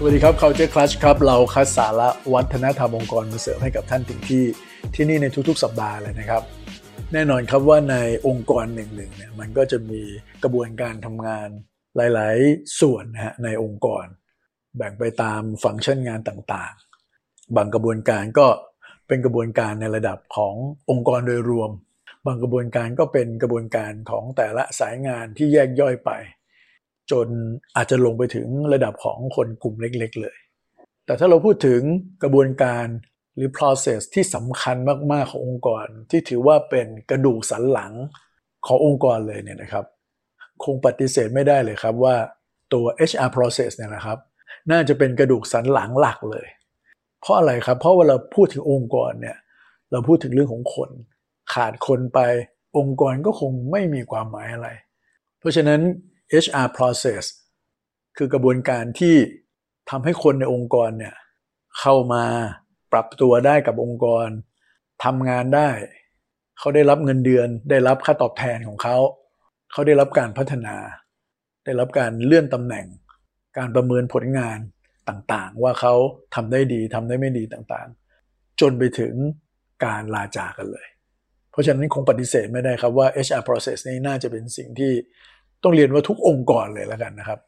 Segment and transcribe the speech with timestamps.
[0.00, 4.44] สวัสดีครับ Culture Clutch ครับ เราคัดสาระวัฒนธรรมองค์กรมาเสริมให้กับท่านถึงที่
[4.94, 6.42] ที่นี่ในทุกๆ สัปดาห์เลยนะครับ
[7.12, 7.96] แน่นอนครับว่าใน
[8.26, 10.00] องค์กรหนึ่งๆเนี่ยมันก็จะมี
[10.42, 11.48] กระบวนการทำงาน
[11.96, 14.04] หลาย ๆ ส่วนนะฮะในองค์กร
[14.76, 18.46] แบ่งไปตามฟังก์ชันงานต่างๆ บางกระบวนการก็
[19.08, 20.54] เป็นกระบวนการในระดับของ
[20.90, 21.70] องค์กรโดยรวม
[22.26, 26.12] บางกระบวนการก็เป็นกระบวนการของแต่ละสายงานที่แยกย่อยไป
[27.10, 27.28] จน
[27.76, 30.36] อาจจะลงไปถึงระดับของคนกลุ่มเล็กๆเลย
[31.06, 31.80] แต่ถ้าเราพูดถึง
[32.22, 32.86] กระบวนการ
[33.36, 34.76] หรือ process ที่สำคัญ
[35.12, 37.92] มากๆขององค์กร ที่ถือว่าเป็นกระดูกสันหลัง
[38.66, 39.84] ขององค์กรเลยเนี่ยนะครับ
[40.64, 42.16] คงปฏิเสธไม่ได้เลยครับว่า
[42.72, 44.18] ตัว HR process เนี่ยนะครับ
[44.70, 46.46] น่าจะเป็นกระดูกสันหลังหลักเลย
[47.20, 49.36] เพราะอะไรครับ เพราะเวลาพูดถึงองค์กรเนี่ย
[49.90, 50.90] เราพูดถึงเรื่องของคน
[51.54, 52.20] ขาดคนไป
[52.78, 54.68] องค์กรก็คงไม่มีความหมายอะไร
[55.38, 55.80] เพราะฉะนั้น
[56.44, 57.24] HR process
[58.16, 59.16] คือกระบวนการที่
[59.90, 61.14] ทำให้คนในองค์กรเนี่ย
[61.80, 62.24] เข้ามา
[62.92, 64.28] ปรับตัวได้กับองค์กร
[65.04, 65.70] ทำงานได้
[66.58, 68.96] เขาได้รับเงินเดือน ได้รับค่าตอบแทนของเขา
[69.72, 70.76] เขาได้รับการพัฒนา
[71.64, 72.86] ได้รับการเลื่อนตำแหน่ง
[73.58, 74.58] การประเมินผลงาน
[75.08, 75.94] ต่างๆ ว่าเขา
[76.34, 79.14] ทำได้ดีทำได้ไม่ดีต่างๆ จนไปถึง
[79.84, 80.86] การลาจากกันเลย
[81.50, 84.92] เพราะฉะนั้นคงปฏิเสธไม่ได้ครับว่า HR process นี้น่าจะเป็นสิ่งที่
[85.62, 87.40] ต้องเรียนว่าทุกองค์กรเลยแล้วกันนะครับ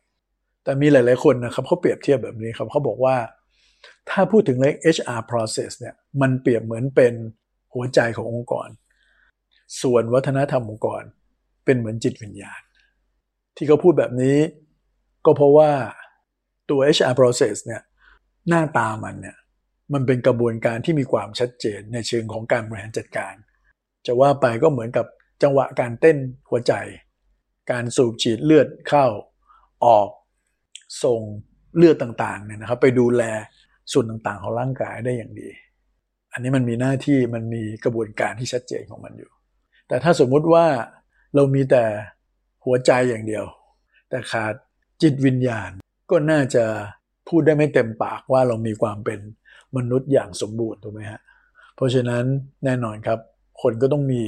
[0.65, 3.17] แต่มีหลาย ๆคนนะครับเขาเปรียบเทียบแบบนี้ครับเขาบอกว่า
[4.11, 7.15] ถ้าพูดถึงเรื่อง HR process เนี่ยมันเปรียบเหมือนเป็น
[7.75, 8.69] หัวใจขององค์กร
[9.83, 11.03] ส่วนวัฒนธรรมองค์กร
[11.65, 12.63] เป็นเหมือนจิตวิญญาณ
[13.57, 14.37] ที่เขาพูดแบบนี้
[15.27, 15.71] ก็เพราะว่า
[16.71, 17.83] ตัว HR process เนี่ย
[18.49, 19.37] หน้าตามันเนี่ย
[19.93, 23.35] มันเป็นกระบวนการที่มีความชัดเจนในเชิงของการบริหารจัดการ
[24.07, 25.07] จะว่าไปก็เหมือนกับ
[25.43, 26.17] จังหวะการเต้น
[26.51, 26.73] หัวใจ
[27.71, 29.07] การสูบฉีดเลือดเข้า
[29.85, 30.09] ออก
[31.05, 31.21] ส่ง
[31.77, 33.23] เลือดต่างๆเนี่ยนะครับ ไปดูแล
[33.93, 35.49] ส่วนต่างๆ ของร่างกายได้อย่างดี
[36.33, 39.31] อันนี้มันมีหน้าที่มันมีกระบวนการที่ชัดเจนของมันอยู่
[39.89, 40.67] แต่ถ้าสมมุติว่า
[41.35, 41.85] เรามีแต่
[42.65, 43.45] หัวใจอย่างเดียว
[44.11, 44.55] แต่ขาด
[45.03, 45.71] จิตวิญญาณ
[46.11, 46.65] ก็น่าจะ
[47.29, 49.21] พูดได้ไม่เต็มปากว่าเรามีความเป็น
[49.77, 51.21] มนุษย์อย่างสมบูรณ์ถูกไหมฮะ
[51.77, 52.25] เพราะฉะนั้น
[52.65, 53.19] แน่นอนครับ
[53.63, 54.23] คนก็ต้องมี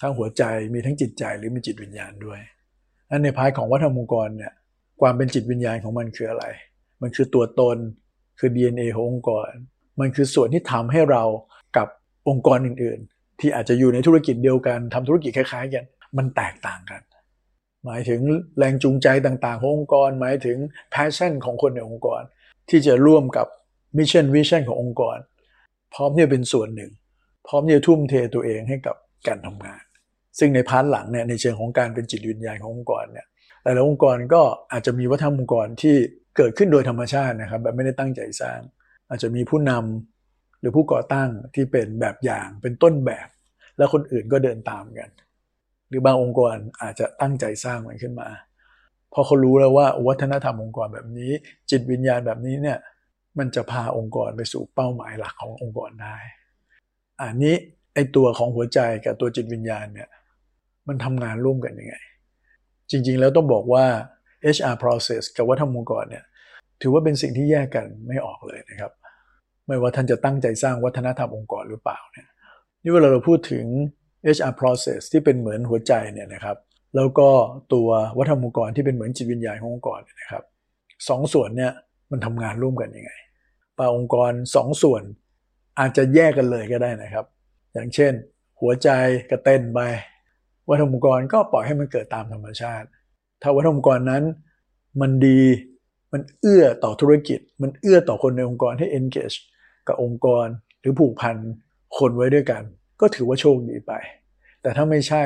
[0.00, 0.42] ทั้งหัวใจ
[0.74, 2.40] มีทั้งจิตใจหรือมีจิตวิญญาณด้วย
[3.12, 4.52] อันในพายของวัฒนธรรมองค์กรเนี่ย
[5.00, 6.44] ความเป็นจิตวิญญาณของมันคืออะไร
[7.02, 7.76] มันคือตัวตน
[8.38, 9.50] คือ DNA ขององค์กร
[10.00, 11.22] มันคือส่วนที่ทำให้เรา
[11.76, 11.88] กับ
[12.28, 15.84] องค์กรอื่น ๆ ที่อาจจะอยู่ในธุรกิจเดียวกันทำธุรกิจคล้ายๆกัน
[16.16, 17.02] มันแตกต่างกัน
[17.84, 18.20] หมายถึง
[18.58, 20.58] แรงจูงใจต่าง ๆ ขององค์กร หมายถึง
[20.94, 22.22] passion ของคนในองค์กร
[22.70, 23.46] ที่จะร่วมกับ
[23.98, 25.18] mission vision ขององค์กร
[25.94, 26.92] พร้อมที่จะเป็นส่วนหนึ่ง
[27.46, 28.96] พร้อมที่จะทุ่มเทตัวเองให้กับ
[29.26, 29.82] การทำงาน
[30.38, 33.26] ซึ่งในพาร์ทหลังเนี่ยในเชิงของการเป็นจิตวิญญาณขององค์กรเนี่ย
[33.62, 35.96] หลายๆองค์กรก็อาจจะมีวัฒนธรรมองค์กรที่
[36.36, 38.60] เกิดขึ้นโดยธรรมชาตินะครับแบบไม่ได้ตั้งใจสร้าง
[39.08, 43.28] อาจจะมีผู้นำหรือผู้ก่อตั้งที่เป็นแบบอย่างเป็นต้นแบบ
[43.76, 45.10] แล้วคนอื่นก็เดินตามกัน
[45.88, 48.28] หรือบางองค์กรอาจจะตั้งใจสร้างมันขึ้นมา
[49.12, 51.32] พอเขารู้แล้วว่าวัฒนธรรมองค์กรแบบนี้
[51.70, 52.78] จิตวิญญาณแบบนี้เนี่ย
[53.38, 56.16] มันจะพาองค์กรไปสู่เป้าหมายหลักขององค์กรได้
[57.20, 57.54] อันนี้
[57.94, 60.08] ไอตัวของหัวใจกับตัวจิตวิญญาณเนี่ย
[60.88, 61.94] มันทำงานร่วมกันยังไง
[62.90, 63.84] จริงๆแล้วต้องบอกว่า
[64.56, 66.24] HR process กับวัฒนธรรมองค์กรเนี่ย
[66.82, 68.92] ถือว่าเป็นสิ่งที่แยกกันไม่ออกเลยนะครับ
[69.66, 72.28] ไม่ว่าท่านจะตั้งใจสร้างวัฒนธรรมองค์กรหรือเปล่าเนี่ย
[72.82, 73.64] นี่เวลาเราพูดถึง
[74.36, 76.56] HR process ที่เป็นเหมือนหัวใจเนี่ยนะครับ
[76.96, 77.28] แล้วก็
[77.72, 77.88] ตัว
[78.18, 80.44] วัฒนธรรมองค์กรที่เป็นเหมือนจิตวิญญาณขององค์กรนะครับ
[81.08, 81.72] สองส่วนเนี่ย
[82.10, 83.12] มันทำงานร่วมกันยังไง
[83.78, 85.02] ป่าองค์กรสองส่วน
[85.78, 87.26] อาจจะแยกกันเลยก็ได้นะครับ
[87.72, 88.12] อย่างเช่น
[88.60, 88.88] หัวใจ
[89.30, 89.80] กระเต้นไป
[90.68, 92.86] วัฒนธรรมองค์กรก็ปล่อยให้มันเกิดตามธรรมชาติ
[93.42, 94.22] ถ้าวัฒนธรรมองค์กรนั้น
[95.00, 95.40] มันดี
[96.12, 99.36] มันเอื้อต่อธุรกิจ มันเอื้อต่อคนในองค์กรให้ engage
[99.88, 100.46] กับองค์กร
[100.80, 101.36] หรือผูกพัน
[101.98, 102.62] คนไว้ด้วยกัน
[103.00, 103.92] ก็ถือว่าโชคดีไป
[104.62, 105.22] แต่ถ้าไม่ใช่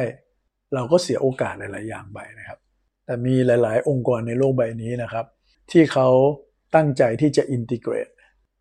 [0.74, 2.58] เราก็เสียโอกาสหลาย ๆ อย่างไปนะครับ
[3.06, 5.26] แต่มีหลาย ๆ องค์กรในโลกใบนี้นะครับ
[5.70, 6.08] ที่เขา
[6.74, 8.12] ตั้งใจที่จะ integrate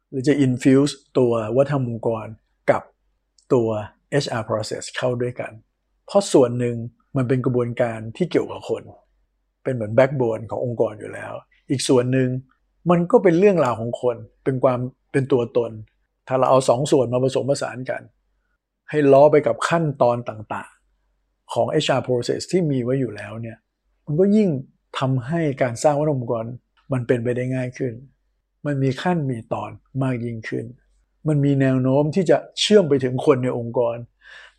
[0.09, 2.25] หรือจะ infuse ตัววัฒนธรรมองค์กร
[2.71, 2.83] กับ
[3.53, 3.69] ตัว
[4.23, 5.51] HR process เข้าด้วยกัน
[6.07, 6.75] เพราะส่วนหนึ่ง
[7.15, 8.83] มันเป็นกระบวนการที่เกี่ยวกับคน
[9.63, 11.33] เป็นเหมือนแบ็กโบนขององค์กรอยู่แล้ว
[11.69, 12.29] อีกส่วนหนึ่ง
[12.89, 14.79] มันก็เป็นเรื่องราวของคน เป็นความ
[15.11, 15.71] เป็นตัวตน
[16.27, 18.01] ถ้าเราเอาสองส่วนมาผสมผสานกัน
[18.89, 23.57] ให้ล้อไปกับขั้นตอนต่างๆ ของ HR process ที่มีไว้อยู่แล้วเนี่ย
[24.05, 24.49] มันก็ยิ่ง
[24.99, 26.45] ทำให้การสร้างวัฒนองค์กร
[26.93, 27.93] มันเป็นไปได้ง่ายขึ้น
[28.65, 29.71] มันมีขั้นมีตอน
[30.03, 30.65] มากยิ่งขึ้น
[31.27, 33.95] มันมีแนวโน้มที่จะเชื่อมไปถึงคนในองค์กร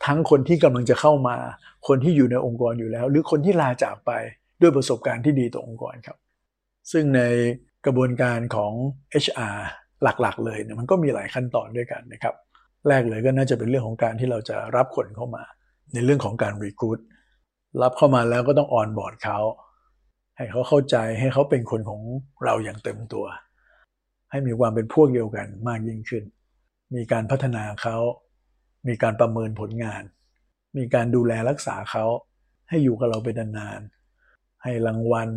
[0.04, 1.36] ทั้งคนที่กำลังจะเข้ามา
[1.88, 4.10] คนที่อยู่ในองค์กรอยู่แล้ว หรือคนที่ลาจากไป
[4.60, 6.16] ด้วยประสบการณ์ที่ดีต่อองค์กรครับ
[6.92, 7.20] ซึ่งใน
[7.86, 8.72] กระบวนการของ
[9.24, 9.56] HR
[10.02, 12.34] หลักๆ เลยเนี่ยมันก็มีหลายขั้นตอนด้วยกันนะครับ
[12.88, 15.44] แรกเลยก็น่าจะเป็นเรื่องของการที่เราจะรับคนเข้ามา
[15.92, 16.98] ในเรื่องของการรีคูด
[17.82, 19.38] รับเข้ามาแล้วก็ต้องออนบอร์ดเขา
[20.36, 22.00] ให้เขาเข้าใจให้เขาเป็นคนของ
[22.44, 23.26] เราอย่างเต็มตัว
[24.30, 26.24] ให้มีความเป็นพวกเดียวกันมากยิ่งขึ้น
[26.94, 27.96] มีการพัฒนาเขา
[28.88, 30.02] มีการประเมินผลงาน
[30.76, 32.04] มีการดูแลรักษาเขา
[32.68, 35.30] ให้อยู่กับเราเป็นนานๆให้รางวัล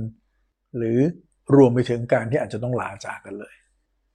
[0.77, 0.97] หรือ
[1.55, 3.55] รวมไปถึงการที่อาจจะต้องลาจากกันเลย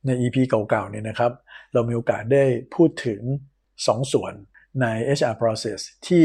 [0.06, 1.32] ใน EP เก่าๆเนี่ยนะครับ
[1.72, 2.44] เรามีโอกาสได้
[2.74, 3.20] พูดถึง
[3.66, 4.34] 2ส่วน
[4.80, 4.86] ใน
[5.18, 6.24] HR process ที่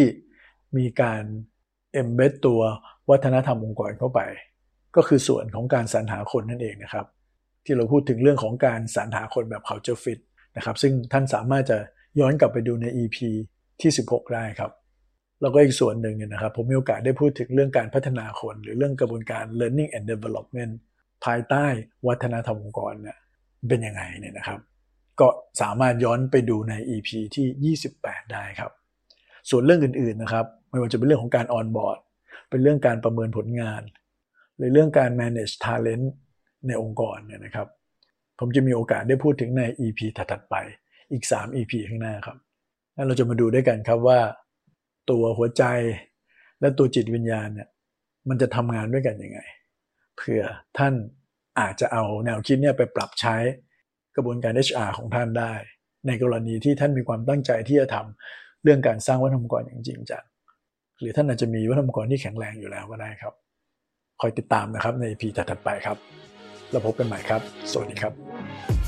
[0.77, 1.23] มีการ
[2.01, 2.61] embed ตัว
[3.09, 4.19] วัฒนธรรมองค์กรเข้าไป
[4.95, 7.05] ก็คือส่วนของการสรรหาคนนั่นเองนะครับ
[7.65, 10.19] ที่เราพูดถึงเรื่องของการสรรหาคนแบบ culture fit
[10.57, 11.77] นะครับ ซึ่งท่านสามารถจะ
[12.19, 13.17] ย้อนกลับไปดูใน EP
[13.81, 14.71] ที่ 16 ได้ครับ
[15.41, 20.73] แล้วก็อีกส่วนหนึ่งเนี่ยนะครับ ผมมีโอกาสได้พูดถึงเรื่องการพัฒนาคน หรือเรื่องกระบวนการ learning and development
[21.25, 21.65] ภายใต้
[22.07, 23.17] วัฒนธรรมองค์กรเนี่ย
[23.69, 24.59] เป็นยังไงเนี่ยนะครับ
[25.19, 25.27] ก็
[25.61, 28.71] สามารถย้อนไปดูใน EP ที่ 28 ได้ครับ
[29.49, 31.99] ส่วนเรื่องอื่นๆนะครับ ไม่ว่าจะเป็นเรื่องของการ on board
[32.49, 33.81] เป็นเรื่องการประเมินผลงาน
[34.57, 36.07] หรือเรื่องการ manage talent
[36.67, 37.67] ในองค์กรเนี่ยนะครับ
[38.39, 40.55] ผมจะมีโอกาสได้พูดถึงใน EP ถัดๆไป
[41.11, 42.37] อีก 3 EP ข้างหน้าครับ
[42.93, 44.19] แล้วเราจะมาดูด้วยกันครับว่า
[45.09, 45.63] ตัวหัวใจ
[46.59, 47.69] และตัวจิตวิญญาณเนี่ย
[48.29, 49.39] มันจะทำงานด้วยกันยังไง
[50.15, 50.43] เผื่อ
[50.77, 50.93] ท่าน
[51.59, 53.35] อาจจะเอาแนวคิดเนี่ยไปปรับใช้
[54.15, 55.53] กระบวนการ HR ของท่านได้
[56.07, 60.23] ในกรณีที่ท่านมีความตั้งใจที่จะทำเรื่องการสร้างวัฒนธรรมองค์กรอย่างจริงจัง
[60.99, 63.33] หรือท่านอาจจะมีวัฒนธรรมองค์กรที่แข็งแรงอยู่แล้วก็ได้ครับ
[64.21, 65.97] คอยติดตามนะครับใน EP ถัดๆไปครับ
[66.71, 67.41] แล้วพบกันใหม่ครับ
[67.71, 68.78] สวัสดีครับ